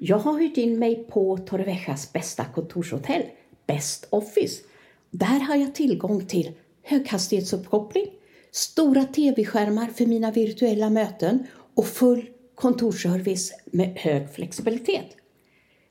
[0.00, 3.22] Jag har hyrt in mig på Torreviejas bästa kontorshotell,
[3.66, 4.62] Best Office.
[5.10, 8.06] Där har jag tillgång till höghastighetsuppkoppling,
[8.50, 15.16] stora tv-skärmar för mina virtuella möten och full kontorsservice med hög flexibilitet.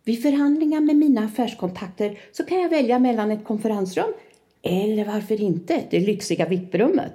[0.03, 4.13] Vid förhandlingar med mina affärskontakter så kan jag välja mellan ett konferensrum
[4.61, 7.13] eller varför inte det lyxiga VIP-rummet.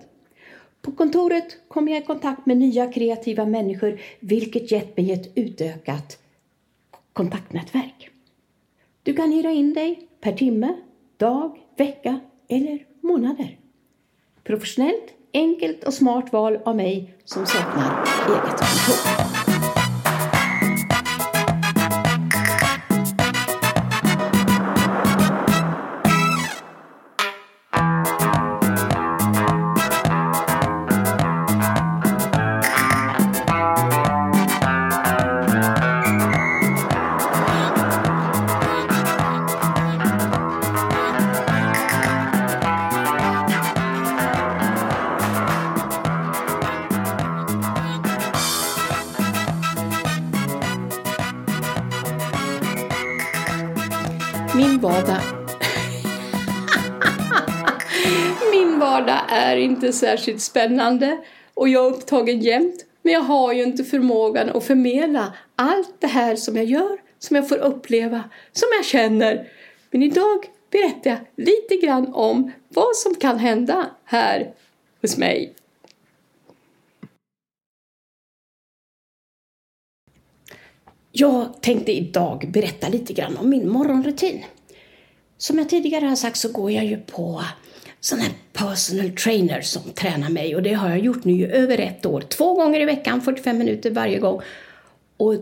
[0.82, 6.18] På kontoret kommer jag i kontakt med nya kreativa människor vilket gett mig ett utökat
[7.12, 8.10] kontaktnätverk.
[9.02, 10.74] Du kan hyra in dig per timme,
[11.16, 13.58] dag, vecka eller månader.
[14.44, 19.41] Professionellt, enkelt och smart val av mig som saknar eget kontor.
[54.92, 55.22] Vardag...
[58.52, 61.18] Min vardag är inte särskilt spännande
[61.54, 62.86] och jag är upptagen jämt.
[63.02, 67.36] Men jag har ju inte förmågan att förmedla allt det här som jag gör, som
[67.36, 69.48] jag får uppleva, som jag känner.
[69.90, 74.54] Men idag berättar jag lite grann om vad som kan hända här
[75.02, 75.54] hos mig.
[81.12, 84.44] Jag tänkte idag berätta lite grann om min morgonrutin.
[85.42, 87.44] Som jag tidigare har sagt så går jag ju på
[88.00, 91.78] sådana här personal trainer som tränar mig och det har jag gjort nu i över
[91.78, 92.20] ett år.
[92.20, 94.40] Två gånger i veckan, 45 minuter varje gång.
[95.16, 95.34] Och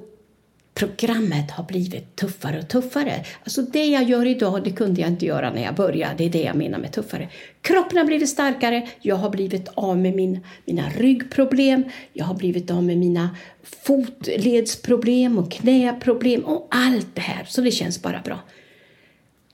[0.74, 3.24] programmet har blivit tuffare och tuffare.
[3.42, 6.14] Alltså det jag gör idag, det kunde jag inte göra när jag började.
[6.16, 7.28] Det är det jag menar med tuffare.
[7.60, 12.70] Kroppen har blivit starkare, jag har blivit av med min, mina ryggproblem, jag har blivit
[12.70, 17.44] av med mina fotledsproblem och knäproblem och allt det här.
[17.48, 18.38] Så det känns bara bra.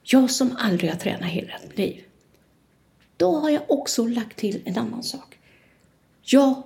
[0.08, 2.02] Jag som aldrig har tränat hela mitt liv.
[3.16, 5.38] Då har jag också lagt till en annan sak.
[6.22, 6.62] Jag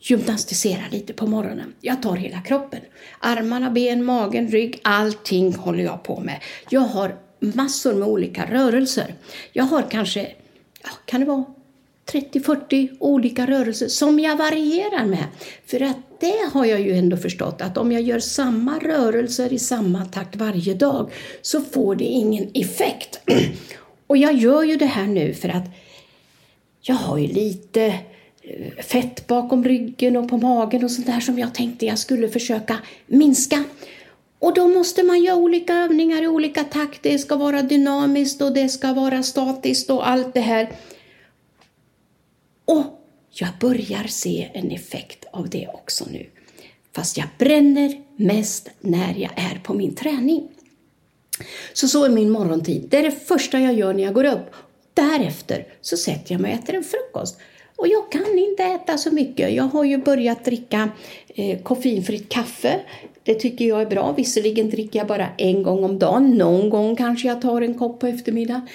[0.00, 1.74] gymnastiserar lite på morgonen.
[1.80, 2.80] Jag tar hela kroppen.
[3.20, 6.42] Armarna, ben, magen, rygg, allting håller jag på med.
[6.68, 9.14] Jag har massor med olika rörelser.
[9.52, 10.32] Jag har kanske,
[10.82, 11.44] ja, kan det vara
[12.12, 15.24] 30-40 olika rörelser som jag varierar med.
[15.66, 19.58] För att det har jag ju ändå förstått att om jag gör samma rörelser i
[19.58, 21.10] samma takt varje dag
[21.42, 23.20] så får det ingen effekt.
[24.06, 25.64] Och jag gör ju det här nu för att
[26.82, 27.84] jag har ju lite
[28.42, 32.28] eh, fett bakom ryggen och på magen och sånt där som jag tänkte jag skulle
[32.28, 32.76] försöka
[33.06, 33.64] minska.
[34.38, 37.02] Och då måste man göra olika övningar i olika takt.
[37.02, 40.70] Det ska vara dynamiskt och det ska vara statiskt och allt det här.
[42.64, 42.84] Och
[43.30, 46.26] jag börjar se en effekt av det också nu.
[46.92, 50.48] Fast jag bränner mest när jag är på min träning.
[51.72, 52.86] Så så är min morgontid.
[52.90, 54.54] Det är det första jag gör när jag går upp.
[54.94, 57.38] Därefter så sätter jag mig och äter en frukost.
[57.76, 59.54] Och jag kan inte äta så mycket.
[59.54, 60.90] Jag har ju börjat dricka
[61.28, 62.80] eh, koffeinfritt kaffe.
[63.22, 64.12] Det tycker jag är bra.
[64.12, 66.30] Visserligen dricker jag bara en gång om dagen.
[66.30, 68.68] Någon gång kanske jag tar en kopp på eftermiddagen.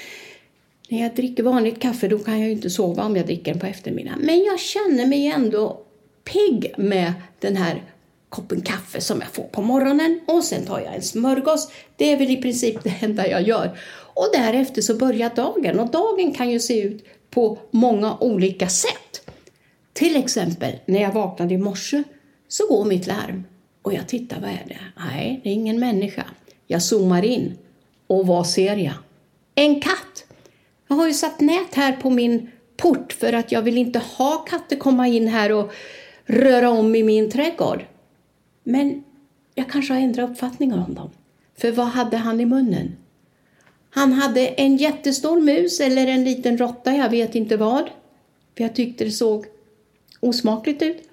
[0.90, 3.60] När jag dricker vanligt kaffe då kan jag ju inte sova om jag dricker den
[3.60, 4.20] på eftermiddagen.
[4.20, 5.82] Men jag känner mig ändå
[6.24, 7.84] pigg med den här
[8.30, 11.72] koppen kaffe som jag får på morgonen och sen tar jag en smörgås.
[11.96, 13.80] Det är väl i princip det enda jag gör.
[14.14, 19.30] Och därefter så börjar dagen och dagen kan ju se ut på många olika sätt.
[19.94, 22.04] Till exempel när jag vaknade i morse
[22.48, 23.44] så går mitt larm
[23.82, 24.80] och jag tittar, vad är det?
[24.98, 26.26] Nej, det är ingen människa.
[26.68, 27.58] Jag zoomar in
[28.08, 28.94] och vad ser jag?
[29.56, 30.25] En katt!
[30.88, 34.38] Jag har ju satt nät här på min port för att jag vill inte ha
[34.38, 35.74] katter komma in här och
[36.26, 37.86] röra om i min trädgård.
[38.64, 39.04] Men
[39.56, 41.10] jag kanske har ändrat uppfattning om dem.
[41.58, 42.96] För vad hade han i munnen?
[43.90, 47.90] Han hade en jättestor mus eller en liten råtta, jag vet inte vad.
[48.58, 49.46] För jag tyckte det såg
[50.20, 51.10] osmakligt ut.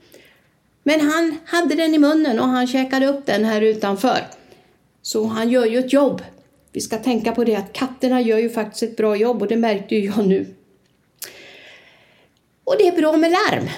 [0.83, 4.27] Men han hade den i munnen och han käkade upp den här utanför.
[5.03, 6.23] Så han gör ju ett jobb.
[6.73, 9.57] Vi ska tänka på det att katterna gör ju faktiskt ett bra jobb och det
[9.57, 10.55] märkte ju jag nu.
[12.65, 13.69] Och det är bra med larm.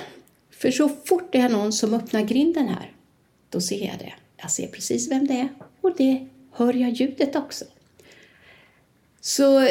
[0.51, 2.93] För så fort det är någon som öppnar grinden här,
[3.51, 4.13] då ser jag det.
[4.37, 5.49] Jag ser precis vem det är
[5.81, 7.65] och det hör jag ljudet också.
[9.21, 9.69] Så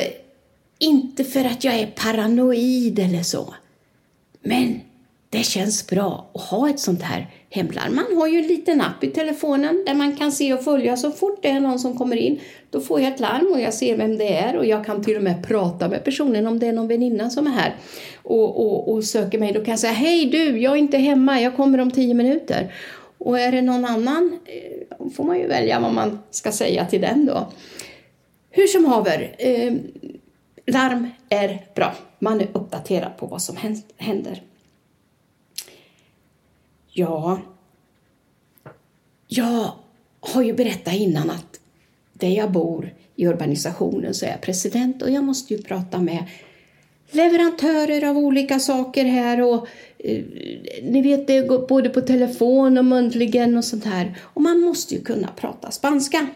[0.79, 3.53] inte för att jag är paranoid eller så.
[4.41, 4.81] Men
[5.29, 7.95] det känns bra att ha ett sånt här hemlarm.
[7.95, 10.97] Man har ju en liten app i telefonen där man kan se och följa.
[10.97, 12.39] Så fort det är någon som kommer in,
[12.73, 15.17] då får jag ett larm och jag ser vem det är och jag kan till
[15.17, 17.75] och med prata med personen om det är någon väninna som är här
[18.23, 19.53] och, och, och söker mig.
[19.53, 22.73] Då kan jag säga, hej du, jag är inte hemma, jag kommer om tio minuter.
[23.17, 26.85] Och är det någon annan eh, då får man ju välja vad man ska säga
[26.85, 27.51] till den då.
[28.49, 29.73] Hur som haver, eh,
[30.65, 31.93] larm är bra.
[32.19, 33.57] Man är uppdaterad på vad som
[33.97, 34.43] händer.
[36.89, 37.39] Ja,
[39.27, 39.71] jag
[40.19, 41.59] har ju berättat innan att
[42.23, 46.23] där jag bor i urbanisationen så är jag president och jag måste ju prata med
[47.11, 49.67] leverantörer av olika saker här och
[49.97, 50.23] eh,
[50.83, 54.17] ni vet det går både på telefon och muntligen och sånt här.
[54.21, 56.27] Och man måste ju kunna prata spanska.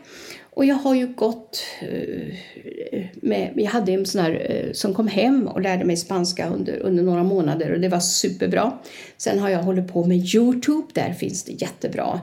[0.41, 5.07] Och jag har ju gått eh, med, jag hade en sån här eh, som kom
[5.07, 8.77] hem och lärde mig spanska under, under några månader och det var superbra.
[9.17, 12.21] Sen har jag hållit på med Youtube, där finns det jättebra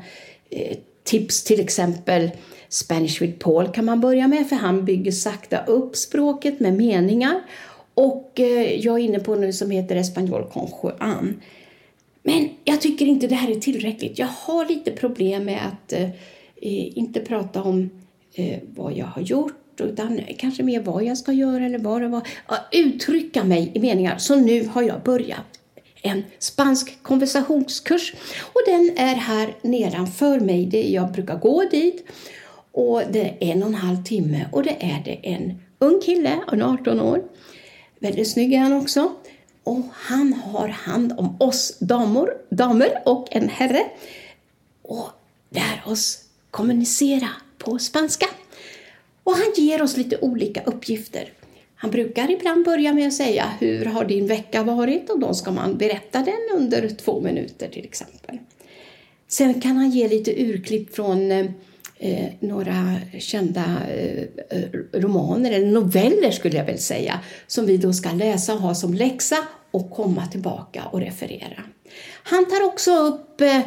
[0.50, 2.31] eh, tips till exempel
[2.69, 7.40] Spanish with Paul kan man börja med för han bygger sakta upp språket med meningar.
[7.94, 11.40] Och eh, jag är inne på nu som heter Espanol con Juan.
[12.22, 14.19] Men jag tycker inte det här är tillräckligt.
[14.19, 16.08] Jag har lite problem med att eh,
[16.99, 17.90] inte prata om
[18.34, 22.08] eh, vad jag har gjort utan kanske mer vad jag ska göra eller vad det
[22.08, 22.22] var.
[22.72, 24.19] Uttrycka mig i meningar.
[24.19, 25.61] Så nu har jag börjat
[26.02, 30.66] en spansk konversationskurs och den är här nedanför mig.
[30.66, 32.05] Det, jag brukar gå dit
[32.75, 36.41] och det är en och en halv timme och det är det en ung kille,
[36.53, 37.23] en 18 år.
[37.99, 39.12] Väldigt snygg är han också.
[39.65, 43.85] Och han har hand om oss damer, damer och en herre
[44.82, 45.09] och
[45.50, 47.29] lär oss kommunicera
[47.59, 48.26] på spanska.
[49.25, 51.32] Och han ger oss lite olika uppgifter.
[51.75, 55.50] Han brukar ibland börja med att säga hur har din vecka varit och då ska
[55.50, 58.38] man berätta den under två minuter till exempel.
[59.29, 61.47] Sen kan han ge lite urklipp från eh,
[61.99, 68.12] eh, några kända eh, romaner, eller noveller skulle jag väl säga, som vi då ska
[68.12, 69.37] läsa och ha som läxa
[69.70, 71.62] och komma tillbaka och referera.
[72.23, 73.61] Han tar också upp eh,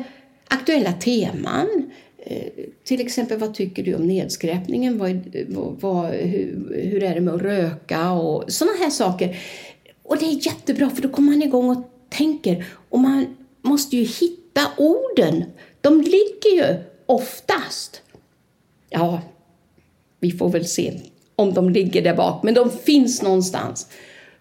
[0.47, 4.97] aktuella teman, eh, till exempel, vad tycker du om nedskräpningen?
[4.97, 5.21] Vad,
[5.80, 8.12] vad, hur, hur, är det med att röka?
[8.12, 9.39] Och sådana här saker.
[10.03, 12.65] Och det är jättebra, för då kommer man igång och tänker.
[12.89, 15.44] Och man måste ju hitta orden.
[15.81, 16.75] De ligger ju
[17.06, 18.01] oftast.
[18.89, 19.22] Ja,
[20.19, 20.94] vi får väl se
[21.36, 23.88] om de ligger där bak, men de finns någonstans.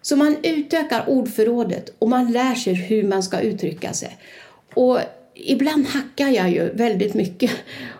[0.01, 4.17] Så man utökar ordförrådet och man lär sig hur man ska uttrycka sig.
[4.73, 4.99] Och
[5.33, 7.51] ibland hackar jag ju väldigt mycket.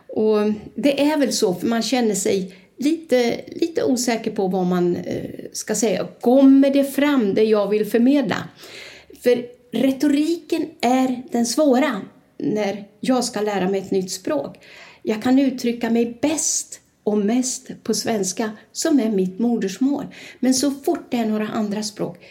[0.08, 0.38] Och
[0.76, 5.30] det är väl så, för man känner sig lite, lite osäker på vad man eh,
[5.54, 6.08] ska säga.
[6.22, 8.48] Kommer det fram det jag vill förmedla?
[9.22, 12.02] För retoriken är den svåra
[12.38, 14.58] när jag ska lära mig ett nytt språk.
[15.08, 20.06] Jag kan uttrycka mig bäst och mest på svenska, som är mitt modersmål.
[20.40, 22.26] Men så fort det är några andra språk,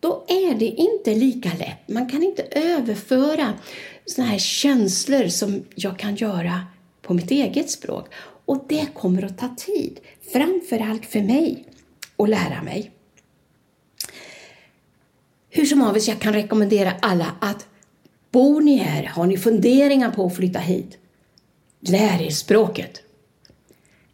[0.00, 1.88] då är det inte lika lätt.
[1.88, 3.52] Man kan inte överföra
[4.06, 6.66] såna här känslor som jag kan göra
[7.02, 8.06] på mitt eget språk.
[8.44, 10.00] Och det kommer att ta tid,
[10.32, 11.64] framförallt för mig,
[12.16, 12.90] att lära mig.
[15.50, 17.66] Hur som helst, jag kan rekommendera alla att
[18.30, 20.99] bor ni här, har ni funderingar på att flytta hit,
[21.80, 23.02] lär er språket.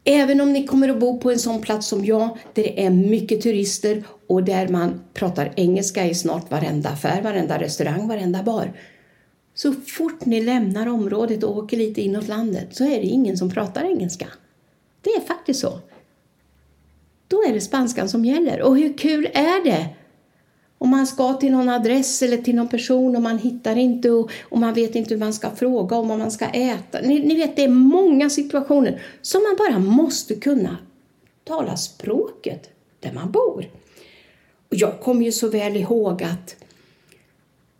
[0.04, 2.90] Även om ni kommer att bo på en sån plats som jag, där det är
[2.90, 8.72] mycket turister och där man pratar engelska i snart varenda affär, varenda restaurang, varenda bar,
[9.54, 13.50] så fort ni lämnar området och åker lite inåt landet så är det ingen som
[13.50, 14.26] pratar engelska.
[15.00, 15.78] Det är faktiskt så.
[17.28, 18.62] Då är det spanskan som gäller.
[18.62, 19.88] Och hur kul är det?
[20.78, 24.30] Om man ska till någon adress eller till någon person och man hittar inte och,
[24.42, 27.00] och man vet inte hur man ska fråga om vad man ska äta.
[27.00, 30.76] Ni, ni vet, det är många situationer som man bara måste kunna
[31.44, 33.70] tala språket där man bor.
[34.68, 36.56] Och jag kommer ju så väl ihåg att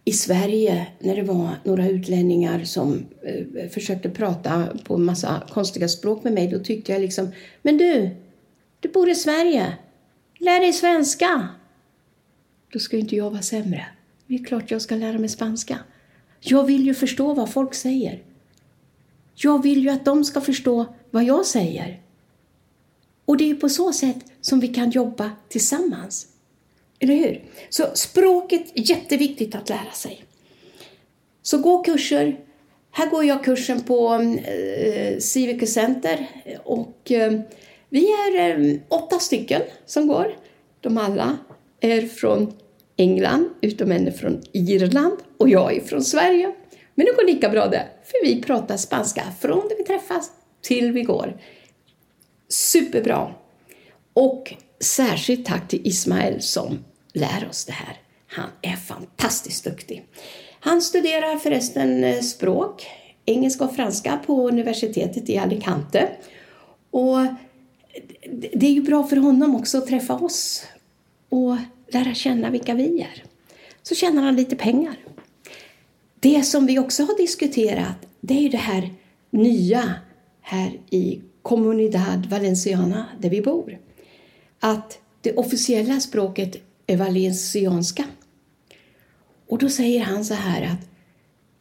[0.08, 5.88] i Sverige när det var några utlänningar som eh, försökte prata på en massa konstiga
[5.88, 8.10] språk med mig, då tyckte jag liksom, men du,
[8.80, 9.72] du bor i Sverige,
[10.38, 11.48] lär dig svenska.
[12.72, 13.86] Då ska ju inte jag vara sämre.
[14.26, 15.78] Det är klart jag ska lära mig spanska.
[16.40, 18.22] Jag vill ju förstå vad folk säger.
[19.34, 22.02] Jag vill ju att de ska förstå vad jag säger.
[23.24, 26.26] Och det är på så sätt som vi kan jobba tillsammans.
[26.98, 27.44] Eller hur?
[27.70, 30.24] Så språket är jätteviktigt att lära sig.
[31.42, 32.40] Så gå kurser.
[32.90, 36.26] Här går jag kursen på eh, Civic Center
[36.64, 37.40] och eh,
[37.88, 40.36] vi är eh, åtta stycken som går.
[40.80, 41.38] De alla
[41.80, 42.52] är från
[42.96, 46.52] England, utom en är från Irland och jag är från Sverige.
[46.94, 50.30] Men det går lika bra det, för vi pratar spanska från det vi träffas
[50.62, 51.40] till vi går.
[52.48, 53.34] Superbra!
[54.12, 56.78] Och särskilt tack till Ismael som
[57.12, 58.00] lär oss det här.
[58.26, 60.04] Han är fantastiskt duktig.
[60.60, 62.86] Han studerar förresten eh, språk,
[63.24, 66.08] engelska och franska på universitetet i Alicante.
[66.90, 67.18] Och
[68.52, 70.66] det är ju bra för honom också att träffa oss
[71.28, 71.56] och
[71.88, 73.24] lära känna vilka vi är.
[73.82, 74.96] Så tjänar han lite pengar.
[76.20, 78.90] Det som vi också har diskuterat, det är ju det här
[79.30, 79.94] nya
[80.40, 83.78] här i Comunidad Valenciana, där vi bor.
[84.60, 86.56] Att det officiella språket
[86.86, 88.04] är valencianska.
[89.46, 90.88] Och då säger han så här att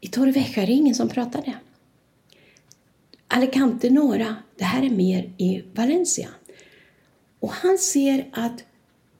[0.02, 1.56] i Torrevieja är det ingen som pratar det.
[3.28, 6.30] Alicante några, det här är mer i Valencia.
[7.40, 8.64] Och han ser att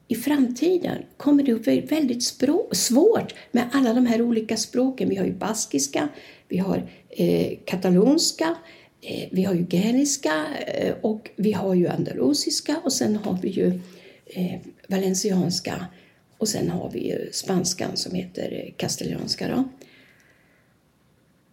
[0.08, 2.24] i framtiden kommer det att bli väldigt
[2.72, 5.10] svårt med alla de här olika språken.
[5.10, 6.10] Vi har ju baskiska,
[6.48, 8.56] vi har eh, katalonska,
[9.02, 13.50] eh, vi har ju gäliska eh, och vi har ju andalusiska och sen har vi
[13.50, 13.80] ju
[14.26, 15.86] eh, valencianska
[16.38, 19.48] och sen har vi ju spanskan som heter eh, castellanska.
[19.48, 19.64] Då.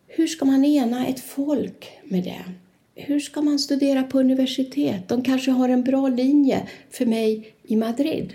[0.06, 2.44] Hur ska man ena ett folk med det?
[2.94, 5.08] Hur ska man studera på universitet?
[5.08, 8.34] De kanske har en bra linje för mig i Madrid.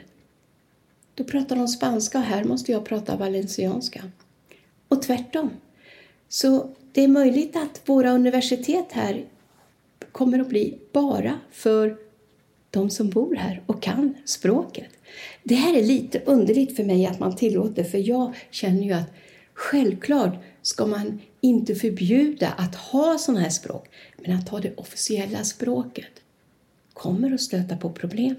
[1.16, 4.04] Då pratar de spanska och här måste jag prata valencianska.
[4.88, 5.50] Och tvärtom.
[6.30, 9.26] Så det är möjligt att våra universitet här
[10.12, 11.98] kommer att bli bara för
[12.70, 14.90] de som bor här och kan språket.
[15.44, 19.14] Det här är lite underligt för mig att man tillåter, för jag känner ju att
[19.54, 20.36] självklart
[20.68, 26.12] ska man inte förbjuda att ha sådana här språk, men att ha det officiella språket
[26.94, 28.36] kommer att stöta på problem.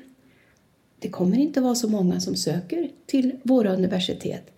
[0.99, 4.51] Det kommer inte vara så många som söker till våra universitet.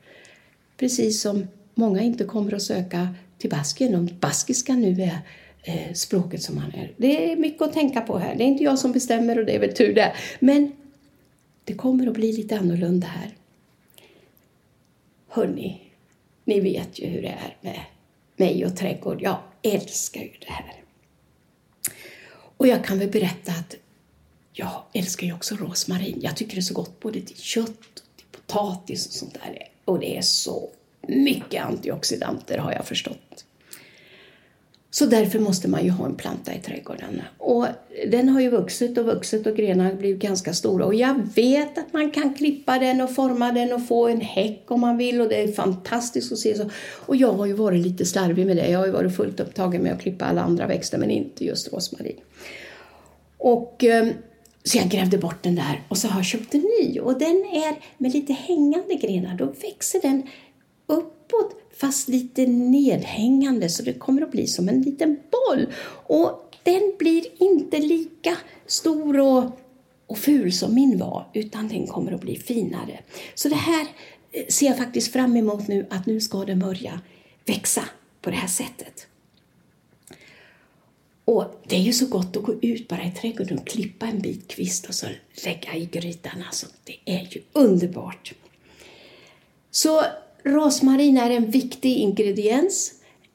[0.77, 5.19] Precis som många inte kommer att söka till Baskien om baskiska nu är
[5.63, 6.93] eh, språket som man är.
[6.97, 8.35] Det är mycket att tänka på här.
[8.35, 10.13] Det är inte jag som bestämmer och det är väl tur det.
[10.41, 10.73] Men
[11.65, 13.35] det kommer att bli lite annorlunda här.
[15.29, 15.90] Hörni,
[16.51, 17.81] ni vet ju hur det är med
[18.37, 19.23] mig och trädgård.
[19.23, 20.83] Jag älskar ju det här.
[22.57, 23.75] Och jag kan väl berätta att
[24.53, 26.19] jag älskar ju också rosmarin.
[26.23, 29.69] Jag tycker det är så gott både till kött och till potatis och sånt där.
[29.85, 30.71] Och det är så
[31.09, 33.45] mycket antioxidanter har jag förstått.
[34.93, 37.23] Så därför måste man ju ha en planta i trädgården.
[37.39, 37.67] Och
[38.11, 40.85] den har ju vuxit och vuxit och grenarna blir ganska stora.
[40.87, 44.65] Och jag vet att man kan klippa den och forma den och få en häck
[44.67, 46.71] om man vill och det är fantastiskt att se så.
[47.07, 48.69] Och jag har ju varit lite slarvig med det.
[48.71, 51.73] Jag har ju varit fullt upptagen med att klippa alla andra växter men inte just
[51.73, 52.21] rosmarin.
[53.39, 54.09] Och eh,
[54.65, 57.37] så jag grävde bort den där och så har jag köpt en ny och den
[57.37, 59.35] är med lite hängande grenar.
[59.35, 60.23] Då växer den
[60.87, 65.67] uppåt fast lite nedhängande så det kommer att bli som en liten boll.
[66.07, 68.37] Och den blir inte lika
[68.67, 69.59] stor och,
[70.07, 73.01] och ful som min var utan den kommer att bli finare.
[73.35, 73.87] Så det här
[74.33, 77.01] eh, ser jag faktiskt fram emot nu att nu ska den börja
[77.47, 77.85] växa
[78.21, 79.07] på det här sättet.
[81.25, 84.21] Och det är ju så gott att gå ut bara i trädgården och klippa en
[84.21, 85.07] bit kvist och så
[85.45, 86.45] lägga i grytan.
[86.47, 88.33] Alltså, det är ju underbart.
[89.71, 90.05] Så
[90.43, 92.93] rosmarin är en viktig ingrediens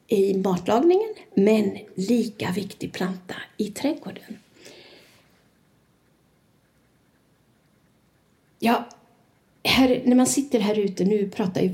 [0.08, 4.38] i matlagningen, men lika viktig planta i trädgården.
[8.60, 8.90] Ja,
[9.64, 11.72] här, när man sitter här ute, nu pratar ju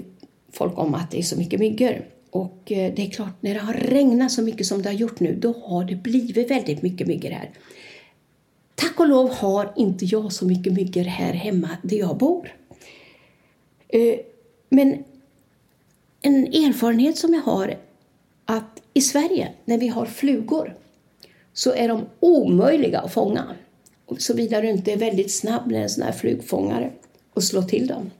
[0.52, 2.06] folk om att det är så mycket myggor.
[2.30, 5.20] Och eh, det är klart, när det har regnat så mycket som det har gjort
[5.20, 7.52] nu, då har det blivit väldigt mycket myggor här.
[8.76, 12.56] Tack och lov har inte jag så mycket myggor här hemma där jag bor.
[13.88, 14.20] Eh,
[14.70, 15.04] men
[16.22, 17.78] en erfarenhet som jag har
[18.46, 20.76] att i Sverige, när vi har flugor,
[21.54, 23.56] så är de omöjliga att fånga.
[24.18, 26.92] Såvida du inte är väldigt snabb med en sån här flugfångare
[27.34, 28.12] och slår till dem.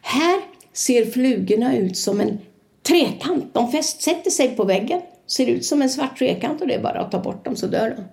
[0.00, 0.40] Här
[0.72, 2.38] ser flugorna ut som en
[2.82, 3.54] trekant.
[3.54, 6.82] De fäst, sätter sig på väggen, ser ut som en svart trekant och det är
[6.82, 8.04] bara att ta bort dem så dör de.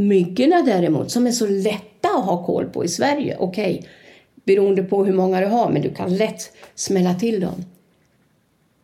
[0.00, 3.88] Myggorna däremot, som är så lätta att ha koll på i Sverige, okej, okay,
[4.44, 7.64] beroende på hur många du har, men du kan lätt smälla till dem.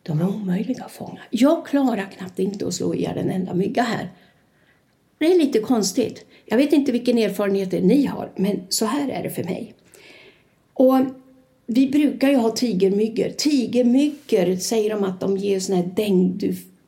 [0.03, 1.19] De är omöjliga att fånga.
[1.29, 4.09] Jag klarar knappt inte att slå ihjäl en enda mygga här.
[5.17, 6.25] Det är lite konstigt.
[6.45, 9.73] Jag vet inte vilken erfarenhet ni har, men så här är det för mig.
[10.73, 10.97] Och
[11.65, 13.29] vi brukar ju ha tigermyggor.
[13.29, 15.91] Tigermyggor säger de att de ger sån här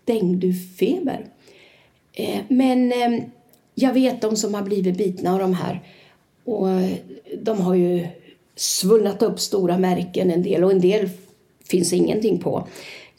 [0.05, 1.25] dengdufeber.
[2.13, 3.23] Eh, men eh,
[3.75, 5.81] jag vet de som har blivit bitna av de här
[6.45, 6.67] och
[7.41, 8.07] de har ju
[8.55, 11.09] svullnat upp stora märken en del och en del
[11.69, 12.67] finns ingenting på.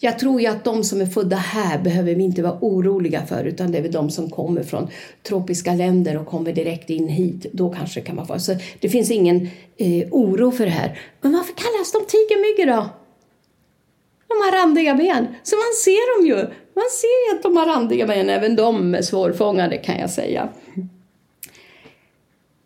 [0.04, 3.44] Jag tror ju att de som är födda här behöver vi inte vara oroliga för
[3.44, 4.88] utan det är väl de som kommer från
[5.22, 7.46] tropiska länder och kommer direkt in hit.
[7.52, 8.38] Då kanske det man få.
[8.38, 11.00] Så det finns ingen eh, oro för det här.
[11.20, 12.88] Men varför kallas de tigermyggor då?
[14.28, 16.36] De har randiga ben, så man ser dem ju.
[16.74, 20.48] Man ser ju att de har randiga ben, även de är svårfångade kan jag säga.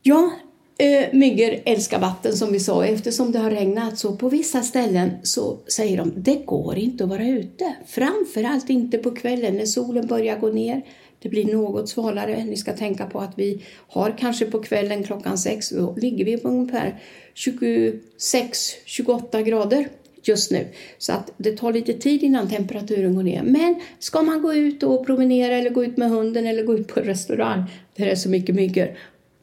[0.03, 0.31] Ja,
[0.79, 5.11] Eh, myggor älskar vatten som vi sa eftersom det har regnat så på vissa ställen
[5.23, 7.75] så säger de det går inte att vara ute.
[7.87, 10.83] Framförallt inte på kvällen när solen börjar gå ner.
[11.23, 12.45] Det blir något svalare.
[12.45, 16.37] Ni ska tänka på att vi har kanske på kvällen klockan sex, då ligger vi
[16.37, 17.03] på ungefär
[17.35, 19.89] 26-28 grader
[20.23, 20.67] just nu.
[20.99, 23.43] Så att det tar lite tid innan temperaturen går ner.
[23.43, 26.89] Men ska man gå ut och promenera eller gå ut med hunden eller gå ut
[26.89, 27.63] på restaurang
[27.97, 28.89] där det är så mycket myggor,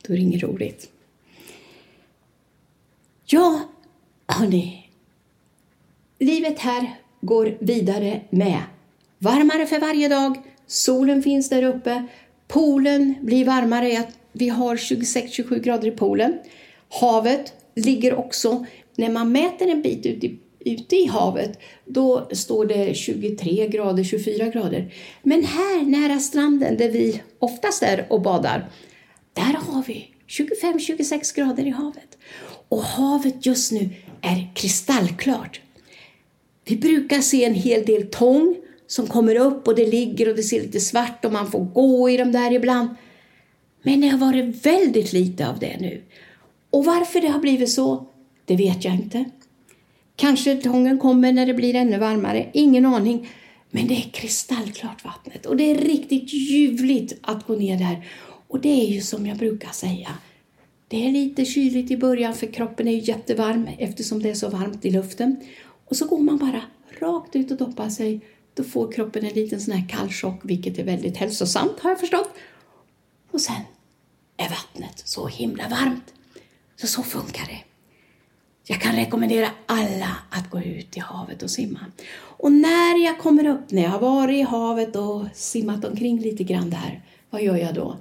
[0.07, 0.89] då är det inget roligt.
[3.25, 3.59] Ja,
[4.27, 4.89] hörni.
[6.19, 8.59] Livet här går vidare med.
[9.17, 10.37] Varmare för varje dag.
[10.67, 12.07] Solen finns där uppe.
[12.47, 14.03] Poolen blir varmare.
[14.31, 16.39] Vi har 26-27 grader i poolen.
[16.89, 18.65] Havet ligger också,
[18.95, 24.03] när man mäter en bit ute i, ute i havet, då står det 23 grader,
[24.03, 24.93] 24 grader.
[25.23, 28.69] Men här nära stranden, där vi oftast är och badar,
[29.33, 32.12] där har vi 25-26 grader i havet.
[32.69, 33.89] Och havet just nu
[34.21, 35.61] är kristallklart.
[36.65, 38.55] Vi brukar se en hel del tång
[38.87, 42.09] som kommer upp och det ligger och det ser lite svart och man får gå
[42.09, 42.89] i dem där ibland.
[43.83, 46.01] Men det har varit väldigt lite av det nu.
[46.69, 48.05] Och varför det har blivit så,
[48.45, 49.25] det vet jag inte.
[50.15, 53.29] Kanske tången kommer när det blir ännu varmare, ingen aning.
[53.71, 58.07] Men det är kristallklart vattnet och det är riktigt ljuvligt att gå ner där.
[58.47, 60.09] Och det är ju som jag brukar säga,
[60.93, 64.49] det är lite kyligt i början för kroppen är ju jättevarm eftersom det är så
[64.49, 65.35] varmt i luften.
[65.85, 66.61] Och så går man bara
[66.99, 68.21] rakt ut och doppar sig.
[68.53, 72.29] Då får kroppen en liten sån här kallchock, vilket är väldigt hälsosamt har jag förstått.
[73.31, 73.61] Och sen
[74.37, 76.13] är vattnet så himla varmt.
[76.75, 77.63] Så så funkar det.
[78.67, 81.79] Jag kan rekommendera alla att gå ut i havet och simma.
[82.15, 86.43] Och när jag kommer upp, när jag har varit i havet och simmat omkring lite
[86.43, 87.97] grann där, vad gör jag då?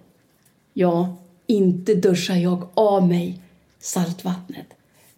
[0.73, 1.17] Ja,
[1.53, 3.39] inte duschar jag av mig
[3.79, 4.67] saltvattnet.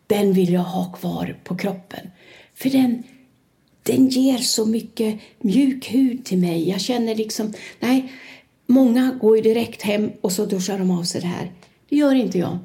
[0.07, 2.11] Den vill jag ha kvar på kroppen.
[2.55, 3.03] För den,
[3.83, 6.69] den ger så mycket mjuk hud till mig.
[6.69, 8.13] Jag känner liksom, nej,
[8.67, 11.53] många går ju direkt hem och så duschar de av sig det här.
[11.89, 12.59] Det gör inte jag.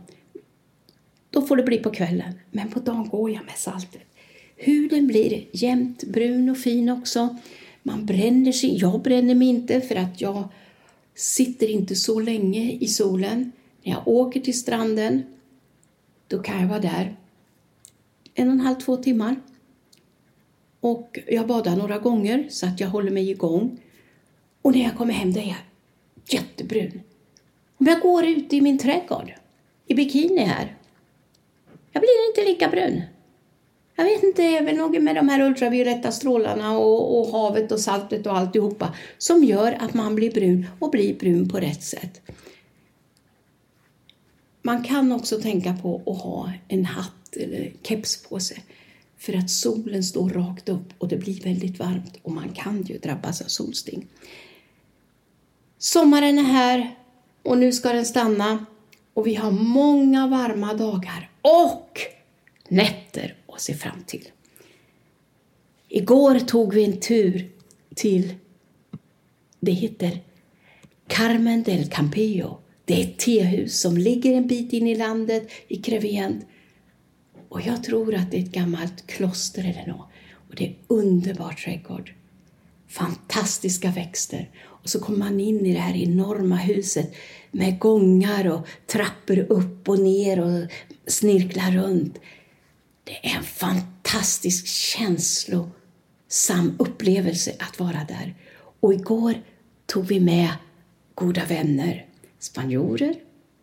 [1.29, 4.01] Då får det bli på kvällen, men på dagen går jag med saltet.
[4.57, 7.37] Huden blir jämnt brun och fin också.
[7.83, 8.77] Man bränner sig.
[8.77, 10.43] Jag bränner mig inte för att jag
[11.15, 13.51] sitter inte så länge i solen.
[13.89, 15.23] När jag åker till stranden,
[16.27, 17.15] då kan jag vara där
[18.33, 19.35] en och en halv, två timmar.
[20.79, 23.77] Och jag badar några gånger så att jag håller mig igång.
[24.61, 25.55] Och när jag kommer hem då är jag
[26.27, 27.01] jättebrun.
[27.77, 29.33] Om jag går ut i min trädgård
[29.87, 30.75] i bikini här,
[31.91, 33.01] jag blir inte lika brun.
[33.95, 37.71] Jag vet inte, det är väl något med de här ultravioletta strålarna och, och havet
[37.71, 41.83] och saltet och alltihopa som gör att man blir brun och blir brun på rätt
[41.83, 42.21] sätt.
[44.61, 48.63] Man kan också tänka på att ha en hatt eller keps på sig
[49.17, 52.97] för att solen står rakt upp och det blir väldigt varmt och man kan ju
[52.97, 54.07] drabbas av solsting.
[55.77, 56.95] Sommaren är här
[57.43, 58.65] och nu ska den stanna
[59.13, 61.99] och vi har många varma dagar och
[62.67, 64.27] nätter att se fram till.
[65.89, 67.51] Igår tog vi en tur
[67.95, 68.33] till,
[69.59, 70.19] det heter
[71.07, 75.75] Carmen del Campillo det är ett tehus som ligger en bit in i landet, i
[75.75, 76.45] Crevient.
[77.49, 80.07] Och jag tror att det är ett gammalt kloster eller något.
[80.49, 82.13] Och det är underbar trädgård.
[82.87, 84.49] Fantastiska växter.
[84.59, 87.15] Och så kommer man in i det här enorma huset
[87.51, 90.69] med gångar och trappor upp och ner och
[91.07, 92.17] snirklar runt.
[93.03, 95.71] Det är en fantastisk känslosam
[96.79, 98.35] upplevelse att vara där.
[98.79, 99.33] Och igår
[99.85, 100.49] tog vi med
[101.15, 102.08] goda vänner
[102.39, 103.15] spanjorer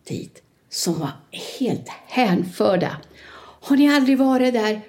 [0.07, 1.11] dit som var
[1.59, 3.01] helt hänförda.
[3.61, 4.81] Har ni aldrig varit där,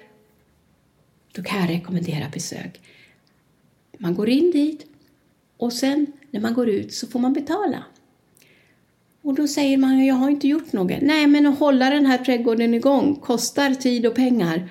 [1.35, 2.81] då kan jag rekommendera besök.
[3.97, 4.85] Man går in dit
[5.57, 7.83] och sen när man går ut så får man betala.
[9.21, 11.01] Och då säger man, jag har inte gjort något.
[11.01, 14.69] Nej, men att hålla den här trädgården igång kostar tid och pengar.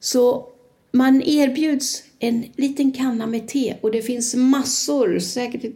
[0.00, 0.48] Så
[0.92, 5.72] man erbjuds en liten kanna med te och det finns massor, säkert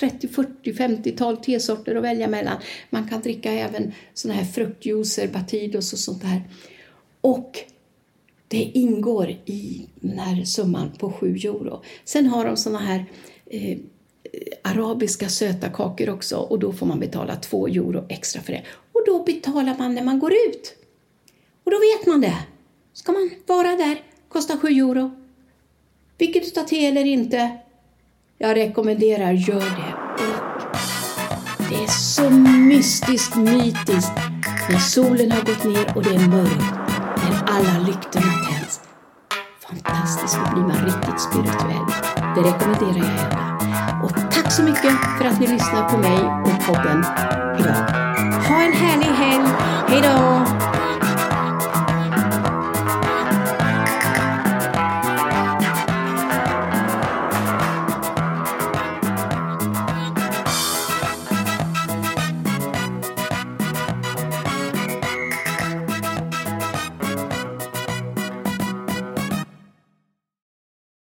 [0.00, 2.56] 30, 40, 50-tal tesorter att välja mellan.
[2.90, 6.42] Man kan dricka även såna här fruktjuicer, batidos och sånt där.
[7.20, 7.58] Och
[8.48, 11.82] det ingår i den här summan på 7 euro.
[12.04, 13.04] Sen har de såna här
[13.46, 13.78] eh,
[14.62, 18.62] arabiska söta kakor också och då får man betala 2 euro extra för det.
[18.92, 20.74] Och då betalar man när man går ut.
[21.64, 22.38] Och då vet man det.
[22.92, 25.10] Ska man vara där, kostar 7 euro.
[26.18, 27.58] Vilket du tar till eller inte,
[28.38, 29.94] jag rekommenderar, gör det.
[31.58, 34.12] Och det är så mystiskt, mytiskt
[34.70, 36.64] när solen har gått ner och det är mörkt,
[37.16, 38.80] Men alla lyktorna tänds.
[39.68, 41.86] Fantastiskt, då blir man riktigt spirituell.
[42.34, 44.04] Det rekommenderar jag alla.
[44.04, 46.98] Och tack så mycket för att ni lyssnar på mig och podden
[47.58, 47.88] idag.
[48.48, 49.48] Ha en härlig helg.
[49.88, 50.57] Hej då!